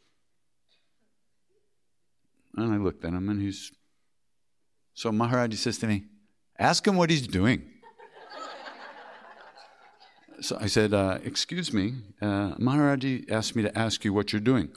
[2.56, 3.72] And I looked at him, and he's.
[4.94, 6.04] So Maharaji says to me,
[6.58, 7.62] Ask him what he's doing.
[10.40, 14.40] so I said, uh, Excuse me, uh, Maharaji asked me to ask you what you're
[14.40, 14.68] doing.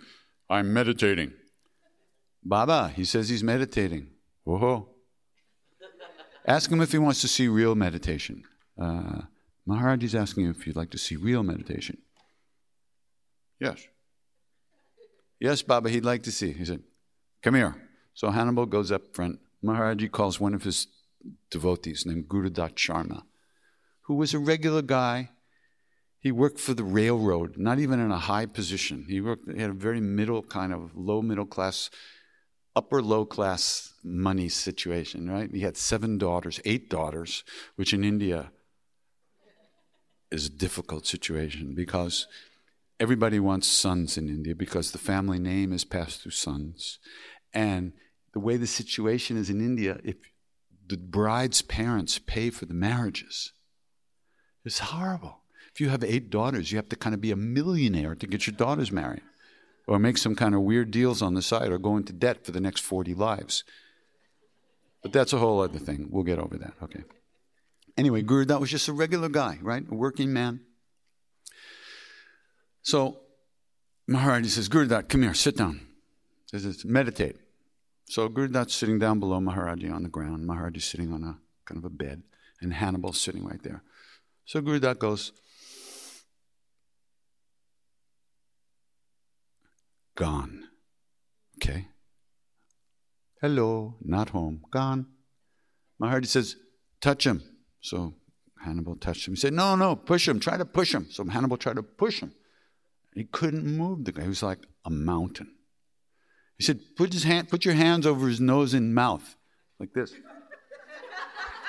[0.49, 1.33] I'm meditating.
[2.43, 4.07] Baba, he says he's meditating.
[4.43, 4.89] Whoa.
[6.47, 8.43] Ask him if he wants to see real meditation.
[8.81, 9.23] Uh,
[9.67, 11.97] Maharaji's asking you if you'd like to see real meditation.
[13.59, 13.85] Yes.
[15.39, 16.53] Yes, Baba, he'd like to see.
[16.53, 16.81] He said,
[17.41, 17.75] Come here.
[18.13, 19.39] So Hannibal goes up front.
[19.63, 20.87] Maharaji calls one of his
[21.49, 23.23] devotees named Gurudat Sharma,
[24.01, 25.29] who was a regular guy.
[26.19, 29.05] He worked for the railroad, not even in a high position.
[29.07, 31.89] He worked he had a very middle kind of low middle class
[32.75, 35.49] upper low class money situation, right?
[35.51, 37.43] He had seven daughters, eight daughters,
[37.75, 38.51] which in India
[40.29, 42.27] is a difficult situation because
[42.99, 46.99] everybody wants sons in India because the family name is passed through sons.
[47.53, 47.93] And
[48.33, 50.15] the way the situation is in India, if
[50.87, 53.51] the bride's parents pay for the marriages,
[54.65, 55.39] it's horrible.
[55.73, 58.47] If you have eight daughters, you have to kind of be a millionaire to get
[58.47, 59.21] your daughters married
[59.87, 62.51] or make some kind of weird deals on the side or go into debt for
[62.51, 63.63] the next 40 lives.
[65.01, 66.09] But that's a whole other thing.
[66.11, 66.73] We'll get over that.
[66.81, 67.03] Okay.
[67.95, 69.83] Anyway, Guru, that was just a regular guy, right?
[69.89, 70.61] A working man.
[72.87, 73.19] So
[74.09, 75.81] Maharaji says, Gurudat, come here, sit down.
[76.53, 77.35] He says, meditate.
[78.05, 80.47] So Gurudat's sitting down below Maharaji on the ground.
[80.47, 82.23] Maharaji's sitting on a kind of a bed,
[82.61, 83.83] and Hannibal's sitting right there.
[84.45, 85.33] So Gurudat goes,
[90.15, 90.69] Gone.
[91.57, 91.89] Okay.
[93.41, 94.61] Hello, not home.
[94.71, 95.07] Gone.
[96.01, 96.55] Maharaji says,
[97.01, 97.43] touch him.
[97.81, 98.13] So
[98.63, 99.33] Hannibal touched him.
[99.33, 100.39] He said, no, no, push him.
[100.39, 101.07] Try to push him.
[101.11, 102.31] So Hannibal tried to push him.
[103.17, 104.23] He couldn't move the guy.
[104.23, 105.51] He was like a mountain.
[106.57, 109.35] He said, put, his hand, put your hands over his nose and mouth,
[109.79, 110.13] like this.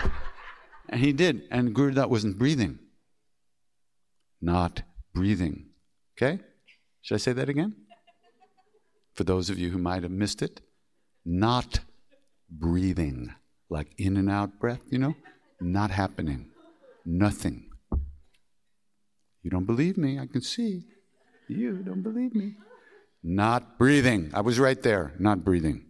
[0.88, 1.42] and he did.
[1.50, 2.78] And Gurudat wasn't breathing.
[4.40, 4.82] Not
[5.14, 5.70] breathing.
[6.16, 6.40] Okay?
[7.02, 7.74] Should I say that again?
[9.18, 10.60] for those of you who might have missed it,
[11.24, 11.80] not
[12.48, 13.34] breathing,
[13.68, 15.16] like in and out breath, you know,
[15.60, 16.50] not happening,
[17.04, 17.68] nothing.
[19.42, 20.84] You don't believe me, I can see.
[21.48, 22.54] You don't believe me.
[23.22, 24.30] Not breathing.
[24.34, 25.86] I was right there, not breathing.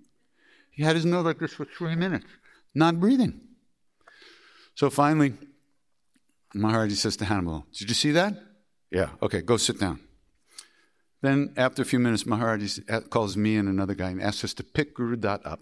[0.71, 2.27] He had his nose like this for three minutes,
[2.75, 3.41] not breathing.
[4.75, 5.35] So finally,
[6.55, 8.35] Maharaji says to Hannibal, Did you see that?
[8.91, 10.01] Yeah, okay, go sit down.
[11.21, 14.55] Then, after a few minutes, Maharaji uh, calls me and another guy and asks us
[14.55, 15.61] to pick Guru Dutt up,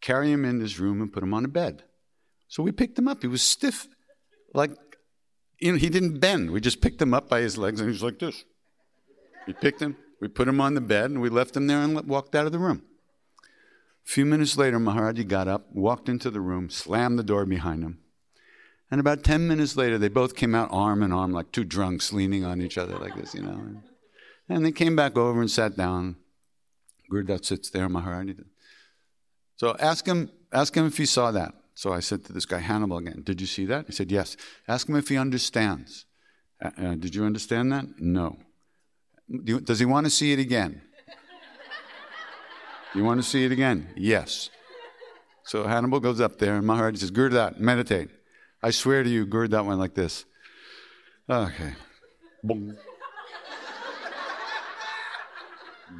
[0.00, 1.84] carry him in his room, and put him on a bed.
[2.48, 3.20] So we picked him up.
[3.20, 3.86] He was stiff,
[4.54, 4.70] like,
[5.60, 6.50] you know, he didn't bend.
[6.50, 8.44] We just picked him up by his legs, and he was like this.
[9.46, 12.06] We picked him, we put him on the bed, and we left him there and
[12.06, 12.82] walked out of the room.
[13.42, 17.82] A few minutes later, Maharaji got up, walked into the room, slammed the door behind
[17.82, 17.98] him.
[18.90, 22.12] And about 10 minutes later, they both came out arm in arm like two drunks
[22.12, 23.82] leaning on each other like this, you know.
[24.48, 26.16] And they came back over and sat down.
[27.10, 28.44] Gurudat sits there, Maharaji.
[29.56, 31.52] So ask him, ask him if he saw that.
[31.74, 33.86] So I said to this guy, Hannibal again, did you see that?
[33.86, 34.36] He said, yes.
[34.68, 36.06] Ask him if he understands.
[36.62, 37.84] Uh, uh, did you understand that?
[37.98, 38.38] No.
[39.28, 40.82] Do, does he want to see it again?
[42.94, 43.88] you want to see it again?
[43.96, 44.50] Yes.
[45.44, 48.10] So Hannibal goes up there, and Maharaji says, Gurudat, meditate.
[48.62, 50.24] I swear to you, Gurudat one like this.
[51.28, 51.74] Okay.
[52.42, 52.76] Boom.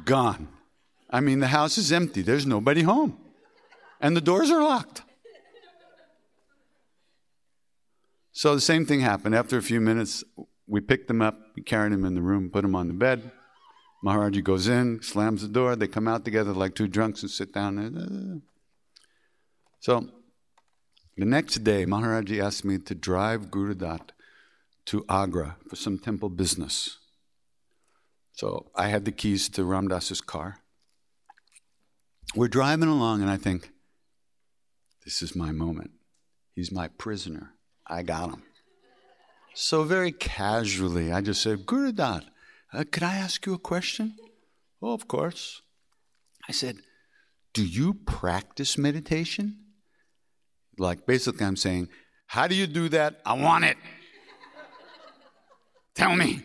[0.05, 0.47] Gone.
[1.09, 3.17] I mean, the house is empty, there's nobody home,
[4.01, 5.03] and the doors are locked.
[8.33, 9.33] So the same thing happened.
[9.33, 10.23] After a few minutes,
[10.67, 13.31] we picked them up, we carried them in the room, put them on the bed.
[14.05, 17.53] Maharaji goes in, slams the door, they come out together like two drunks and sit
[17.53, 18.41] down.
[19.79, 20.07] So
[21.17, 24.11] the next day, Maharaji asked me to drive Guru Dutt
[24.85, 26.97] to Agra for some temple business.
[28.33, 30.59] So I had the keys to Ram Dass's car.
[32.35, 33.71] We're driving along, and I think,
[35.05, 35.91] this is my moment.
[36.53, 37.53] He's my prisoner.
[37.87, 38.43] I got him.
[39.59, 42.25] So very casually, I just said, Guru Dutt,
[42.71, 44.15] uh, could I ask you a question?
[44.83, 45.63] Oh, of course.
[46.47, 46.75] I said,
[47.55, 49.57] Do you practice meditation?
[50.77, 51.89] Like, basically, I'm saying,
[52.27, 53.19] How do you do that?
[53.25, 53.77] I want it.
[55.95, 56.43] Tell me.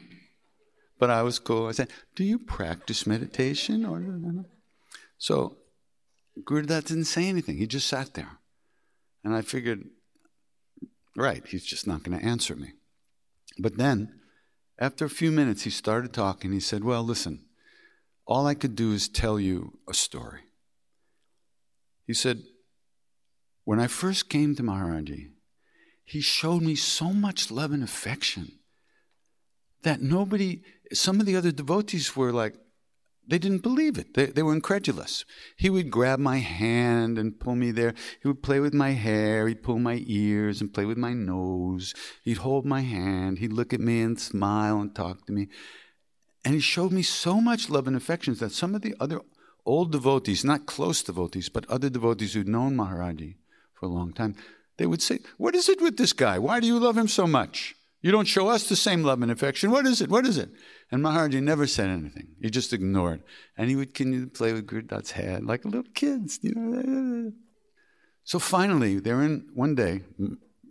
[0.99, 1.67] But I was cool.
[1.67, 3.85] I said, Do you practice meditation?
[3.85, 4.03] Or
[5.19, 5.59] So,
[6.47, 7.59] Guru Dutt didn't say anything.
[7.59, 8.39] He just sat there.
[9.23, 9.85] And I figured,
[11.15, 12.73] right, he's just not going to answer me.
[13.59, 14.21] But then,
[14.79, 16.53] after a few minutes, he started talking.
[16.53, 17.45] He said, Well, listen,
[18.27, 20.41] all I could do is tell you a story.
[22.07, 22.43] He said,
[23.65, 25.31] When I first came to Maharaji,
[26.05, 28.59] he showed me so much love and affection
[29.83, 32.55] that nobody, some of the other devotees were like,
[33.27, 34.15] they didn't believe it.
[34.15, 35.25] They, they were incredulous.
[35.57, 37.95] He would grab my hand and pull me there.
[38.21, 39.47] He would play with my hair.
[39.47, 41.95] He'd pull my ears and play with my nose.
[42.25, 43.39] He'd hold my hand.
[43.39, 45.49] He'd look at me and smile and talk to me.
[46.45, 49.21] And he showed me so much love and affection that some of the other
[49.65, 53.37] old devotees, not close devotees, but other devotees who'd known Maharaji
[53.73, 54.35] for a long time,
[54.77, 56.39] they would say, What is it with this guy?
[56.39, 57.77] Why do you love him so much?
[58.03, 59.71] You don't show us the same love and affection.
[59.71, 60.11] What is it?
[60.11, 60.51] What is it?
[60.91, 62.35] And Maharaji never said anything.
[62.41, 63.23] He just ignored.
[63.57, 66.41] And he would continue to play with Guru Dutt's head like little kids.
[66.43, 67.33] You know?
[68.25, 70.03] So finally, they're in one day,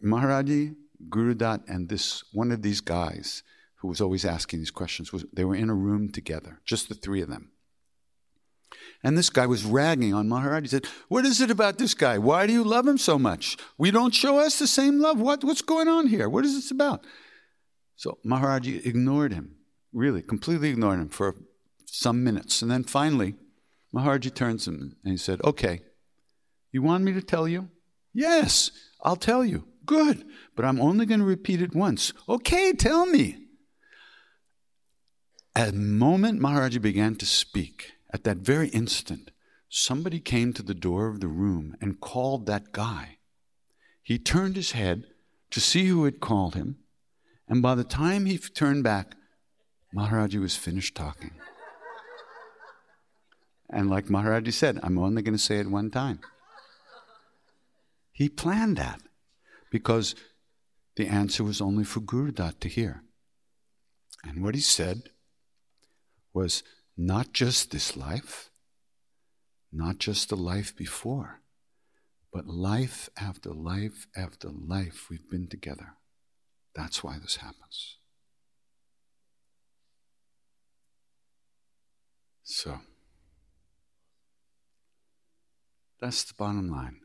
[0.06, 0.76] Maharaji,
[1.10, 3.44] Guru Dutt, and this one of these guys
[3.78, 6.96] who was always asking these questions, was, they were in a room together, just the
[6.96, 7.52] three of them.
[9.04, 10.62] And this guy was ragging on Maharaji.
[10.64, 12.18] He said, What is it about this guy?
[12.18, 13.58] Why do you love him so much?
[13.78, 15.20] We don't show us the same love.
[15.20, 16.30] What, what's going on here?
[16.30, 17.04] What is this about?
[17.96, 19.56] So Maharaji ignored him,
[19.94, 21.36] really, completely ignored him for
[21.86, 22.62] some minutes.
[22.62, 23.36] And then finally,
[23.94, 25.82] Maharaji turns to him and he said, Okay,
[26.72, 27.70] you want me to tell you?
[28.14, 28.72] Yes,
[29.04, 29.66] I'll tell you.
[29.86, 30.26] Good,
[30.56, 32.14] but I'm only going to repeat it once.
[32.30, 33.38] Okay, tell me.
[35.56, 39.32] At the moment Maharaji began to speak, at that very instant,
[39.70, 43.18] somebody came to the door of the room and called that guy.
[44.04, 45.06] He turned his head
[45.52, 46.78] to see who had called him,
[47.48, 49.16] and by the time he turned back,
[49.96, 51.32] Maharaji was finished talking.
[53.70, 56.20] And like Maharaji said, I'm only going to say it one time.
[58.12, 59.02] He planned that
[59.72, 60.16] because
[60.98, 63.04] the answer was only for Guru Dutt to hear.
[64.24, 65.10] And what he said
[66.34, 66.64] was,
[67.02, 68.52] not just this life,
[69.74, 71.42] not just the life before,
[72.32, 75.96] but life after life after life we've been together.
[76.76, 77.98] That's why this happens.
[82.44, 82.82] So,
[86.00, 87.00] that's the bottom line.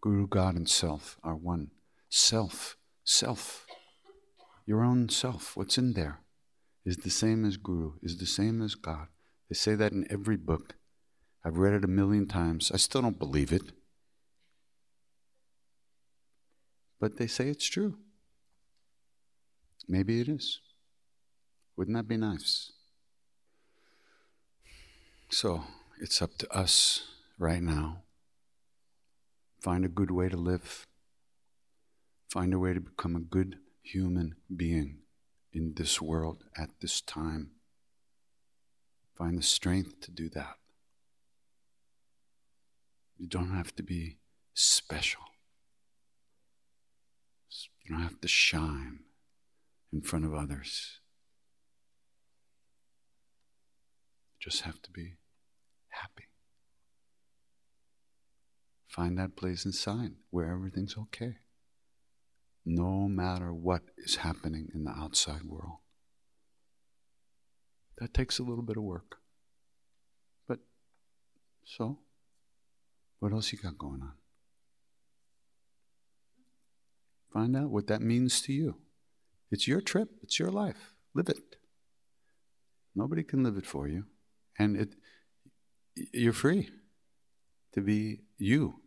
[0.00, 1.70] Guru, God, and self are one.
[2.08, 3.66] Self, self,
[4.66, 6.22] your own self, what's in there?
[6.90, 9.06] Is the same as Guru, is the same as God.
[9.48, 10.74] They say that in every book.
[11.44, 12.72] I've read it a million times.
[12.74, 13.70] I still don't believe it.
[16.98, 17.98] But they say it's true.
[19.86, 20.58] Maybe it is.
[21.76, 22.72] Wouldn't that be nice?
[25.28, 25.62] So
[26.00, 27.04] it's up to us
[27.38, 28.02] right now.
[29.60, 30.88] Find a good way to live.
[32.32, 34.99] Find a way to become a good human being
[35.52, 37.50] in this world at this time.
[39.16, 40.56] Find the strength to do that.
[43.18, 44.16] You don't have to be
[44.54, 45.22] special.
[47.84, 49.00] You don't have to shine
[49.92, 51.00] in front of others.
[54.38, 55.16] You just have to be
[55.88, 56.28] happy.
[58.86, 61.36] Find that place inside where everything's okay
[62.64, 65.78] no matter what is happening in the outside world.
[67.98, 69.16] That takes a little bit of work.
[70.48, 70.60] But
[71.64, 71.98] so,
[73.18, 74.12] what else you got going on?
[77.32, 78.76] Find out what that means to you.
[79.50, 80.94] It's your trip, it's your life.
[81.14, 81.56] Live it.
[82.94, 84.04] Nobody can live it for you.
[84.58, 84.94] And it,
[86.12, 86.70] you're free
[87.74, 88.80] to be you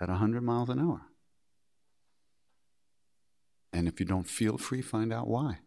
[0.00, 1.02] at 100 miles an hour.
[3.76, 5.58] And if you don't feel free, find out why.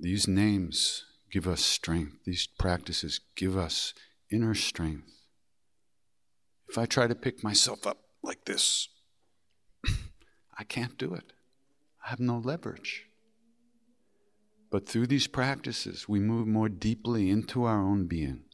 [0.00, 3.92] These names give us strength, these practices give us
[4.32, 5.12] inner strength.
[6.70, 8.88] If I try to pick myself up like this,
[10.58, 11.34] I can't do it.
[12.02, 13.04] I have no leverage.
[14.70, 18.44] But through these practices, we move more deeply into our own being.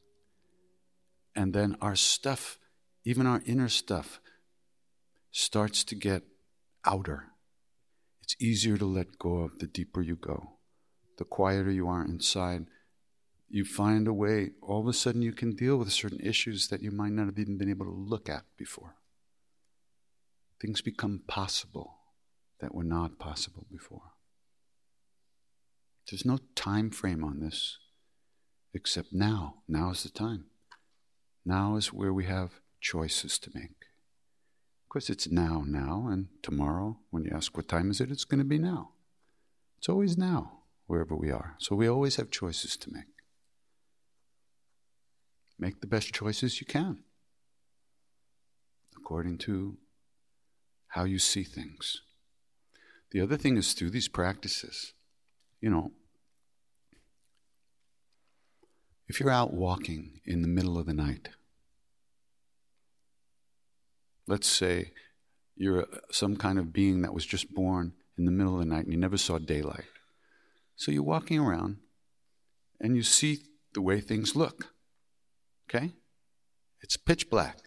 [1.36, 2.58] And then our stuff,
[3.04, 4.20] even our inner stuff,
[5.30, 6.24] starts to get
[6.84, 7.24] outer.
[8.22, 10.58] It's easier to let go of the deeper you go.
[11.18, 12.66] The quieter you are inside,
[13.48, 16.82] you find a way, all of a sudden, you can deal with certain issues that
[16.82, 18.94] you might not have even been able to look at before.
[20.60, 21.98] Things become possible
[22.60, 24.12] that were not possible before.
[26.10, 27.78] There's no time frame on this
[28.72, 29.62] except now.
[29.68, 30.46] Now is the time.
[31.44, 33.81] Now is where we have choices to make.
[34.92, 38.40] Course, it's now, now, and tomorrow, when you ask what time is it, it's going
[38.40, 38.90] to be now.
[39.78, 41.56] It's always now, wherever we are.
[41.60, 43.06] So we always have choices to make.
[45.58, 47.04] Make the best choices you can
[48.94, 49.78] according to
[50.88, 52.02] how you see things.
[53.12, 54.92] The other thing is through these practices,
[55.58, 55.92] you know,
[59.08, 61.30] if you're out walking in the middle of the night,
[64.26, 64.92] let's say
[65.56, 68.84] you're some kind of being that was just born in the middle of the night
[68.84, 69.84] and you never saw daylight.
[70.76, 71.78] So you're walking around
[72.80, 73.38] and you see
[73.74, 74.74] the way things look.
[75.68, 75.92] Okay?
[76.80, 77.58] It's pitch black.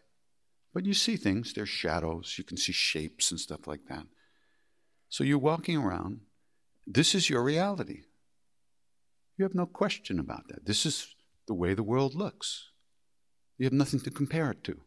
[0.73, 4.05] But you see things, there's shadows, you can see shapes and stuff like that.
[5.07, 6.21] So you're walking around
[6.87, 8.03] this is your reality.
[9.37, 10.65] You have no question about that.
[10.65, 11.15] This is
[11.47, 12.69] the way the world looks.
[13.57, 14.81] You have nothing to compare it to.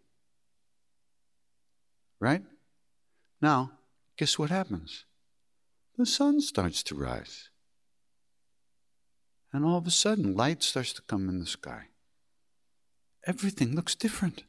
[2.21, 2.43] Right?
[3.41, 3.73] Now,
[4.17, 5.05] guess what happens?
[5.97, 7.51] The sun starts to rise.
[9.53, 11.87] And all of a sudden, light starts to come in the sky.
[13.27, 14.45] Everything looks different.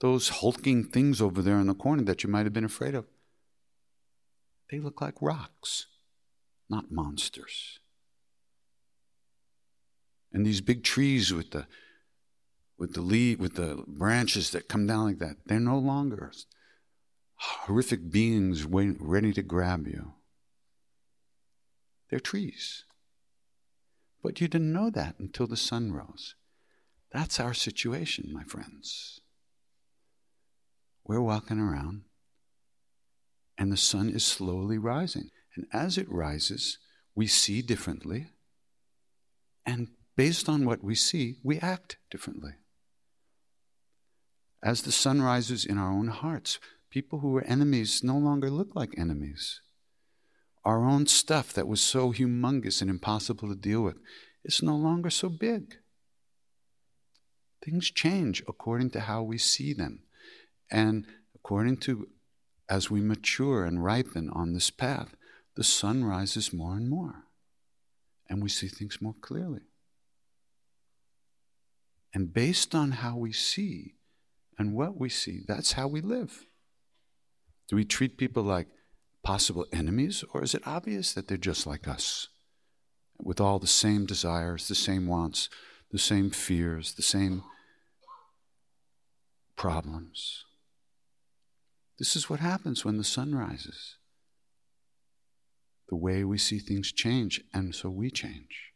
[0.00, 3.06] Those hulking things over there in the corner that you might have been afraid of,
[4.70, 5.86] they look like rocks
[6.68, 7.78] not monsters.
[10.32, 11.66] And these big trees with the
[12.78, 16.32] with the leaf with the branches that come down like that, they're no longer
[17.34, 20.12] horrific beings ready to grab you.
[22.08, 22.84] They're trees.
[24.22, 26.34] But you didn't know that until the sun rose.
[27.12, 29.20] That's our situation, my friends.
[31.04, 32.02] We're walking around,
[33.56, 35.30] and the sun is slowly rising.
[35.54, 36.78] And as it rises,
[37.14, 38.28] we see differently.
[39.64, 42.52] And based on what we see, we act differently.
[44.62, 46.58] As the sun rises in our own hearts,
[46.90, 49.60] people who were enemies no longer look like enemies.
[50.64, 53.98] Our own stuff that was so humongous and impossible to deal with
[54.44, 55.76] is no longer so big.
[57.64, 60.02] Things change according to how we see them.
[60.70, 62.08] And according to
[62.68, 65.16] as we mature and ripen on this path,
[65.54, 67.24] the sun rises more and more,
[68.28, 69.62] and we see things more clearly.
[72.12, 73.94] And based on how we see
[74.58, 76.46] and what we see, that's how we live.
[77.68, 78.68] Do we treat people like
[79.22, 82.28] possible enemies, or is it obvious that they're just like us,
[83.18, 85.48] with all the same desires, the same wants,
[85.90, 87.42] the same fears, the same
[89.56, 90.44] problems?
[91.98, 93.96] This is what happens when the sun rises
[95.88, 98.67] the way we see things change, and so we change.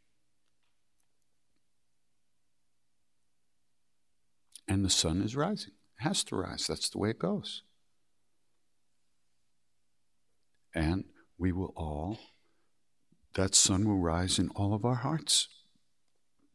[4.72, 5.74] And the sun is rising.
[6.00, 6.66] It has to rise.
[6.66, 7.62] That's the way it goes.
[10.74, 11.04] And
[11.36, 12.18] we will all,
[13.34, 15.48] that sun will rise in all of our hearts.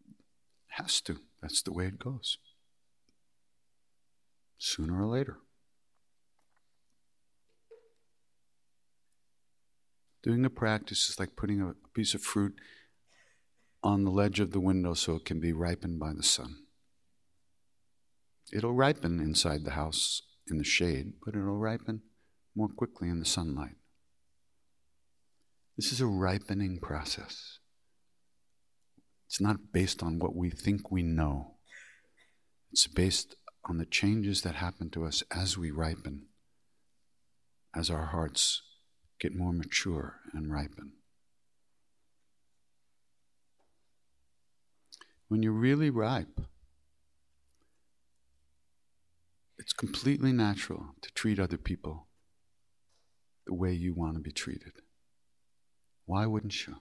[0.09, 1.19] It has to.
[1.43, 2.39] That's the way it goes.
[4.57, 5.37] Sooner or later.
[10.23, 12.55] Doing a practice is like putting a piece of fruit
[13.83, 16.63] on the ledge of the window so it can be ripened by the sun.
[18.51, 22.01] It'll ripen inside the house in the shade, but it'll ripen
[22.55, 23.75] more quickly in the sunlight.
[25.75, 27.59] This is a ripening process.
[29.27, 31.55] It's not based on what we think we know,
[32.71, 33.35] it's based
[33.65, 36.27] on the changes that happen to us as we ripen,
[37.75, 38.61] as our hearts
[39.19, 40.93] get more mature and ripen.
[45.27, 46.39] when you're really ripe,
[49.67, 52.07] it's completely natural to treat other people
[53.45, 54.71] the way you want to be treated.
[56.05, 56.77] Why wouldn't you?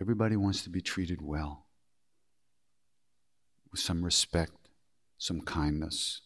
[0.00, 1.66] Everybody wants to be treated well,
[3.70, 4.70] with some respect,
[5.18, 6.22] some kindness.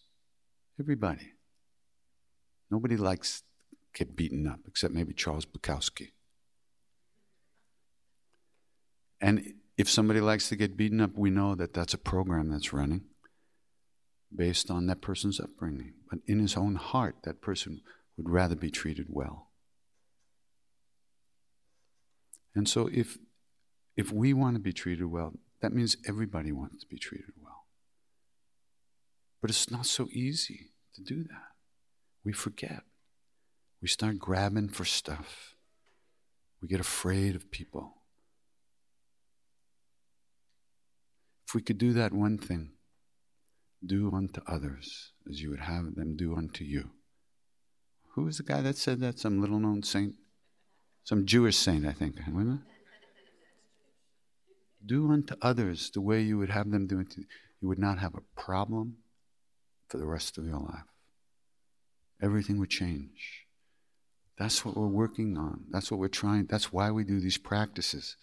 [0.79, 1.33] Everybody.
[2.71, 6.13] Nobody likes to get beaten up, except maybe Charles Bukowski.
[9.21, 12.73] And if somebody likes to get beaten up, we know that that's a program that's
[12.73, 13.07] running
[14.37, 15.95] based on that person's upbringing.
[16.11, 17.81] But in his own heart, that person
[18.17, 19.49] would rather be treated well.
[22.55, 23.19] And so if
[23.97, 27.67] if we want to be treated well, that means everybody wants to be treated well.
[29.41, 31.53] But it's not so easy to do that.
[32.25, 32.83] We forget.
[33.81, 35.57] We start grabbing for stuff.
[36.61, 37.97] We get afraid of people.
[41.47, 42.71] If we could do that one thing,
[43.85, 46.91] do unto others as you would have them do unto you.
[48.15, 49.19] Who was the guy that said that?
[49.19, 50.15] Some little known saint?
[51.05, 52.17] Some Jewish saint, I think.
[52.29, 52.61] Wasn't?
[54.85, 57.27] Do unto others the way you would have them do unto you.
[57.61, 58.97] You would not have a problem
[59.89, 60.85] for the rest of your life.
[62.21, 63.47] Everything would change.
[64.39, 65.65] That's what we're working on.
[65.71, 66.47] That's what we're trying.
[66.47, 68.17] That's why we do these practices.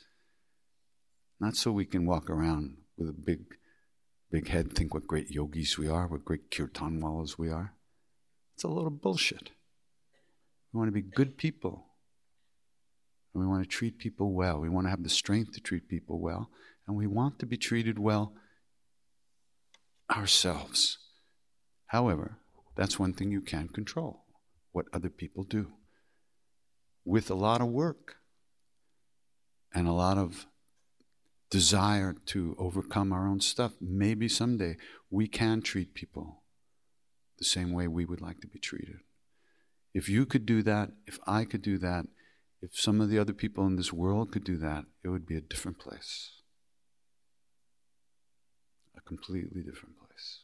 [1.40, 3.40] Not so we can walk around with a big,
[4.32, 7.74] big head, think what great yogis we are, what great kirtanwalas we are.
[8.56, 9.52] It's a little bullshit.
[10.72, 11.86] We want to be good people.
[13.34, 14.60] And we want to treat people well.
[14.60, 16.50] We want to have the strength to treat people well.
[16.88, 18.34] And we want to be treated well
[20.12, 20.98] ourselves.
[21.88, 22.38] However,
[22.76, 24.26] that's one thing you can't control
[24.72, 25.72] what other people do.
[27.06, 28.18] With a lot of work
[29.74, 30.46] and a lot of
[31.50, 34.78] desire to overcome our own stuff, maybe someday
[35.10, 36.44] we can treat people
[37.38, 38.98] the same way we would like to be treated.
[39.94, 42.06] If you could do that, if I could do that,
[42.62, 45.38] if some of the other people in this world could do that, it would be
[45.38, 46.32] a different place.
[48.96, 50.42] A completely different place.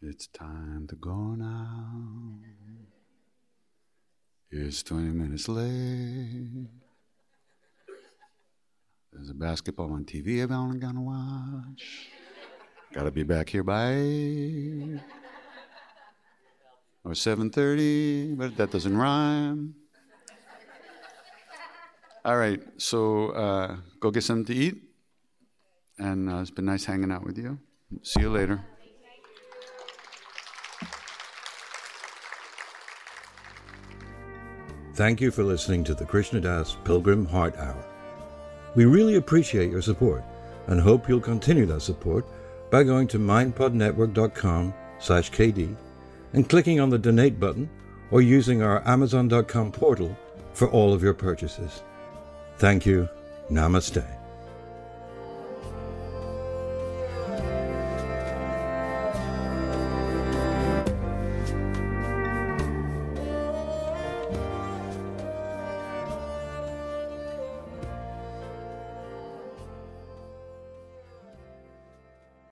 [0.00, 2.38] It's time to go now.
[4.50, 6.68] It's 20 minutes late.
[9.12, 12.08] There's a basketball on TV I'm only gonna watch.
[12.94, 15.00] Gotta be back here by 8
[17.04, 19.74] or 7.30, but that doesn't rhyme.
[22.24, 24.82] All right, so uh, go get something to eat.
[25.98, 27.58] And uh, it's been nice hanging out with you.
[28.02, 28.64] See you later.
[34.98, 37.84] Thank you for listening to the Krishna Das Pilgrim Heart Hour.
[38.74, 40.24] We really appreciate your support
[40.66, 42.26] and hope you'll continue that support
[42.68, 45.76] by going to mindpodnetwork.com slash KD
[46.32, 47.70] and clicking on the donate button
[48.10, 50.18] or using our amazon.com portal
[50.52, 51.84] for all of your purchases.
[52.56, 53.08] Thank you.
[53.52, 54.17] Namaste.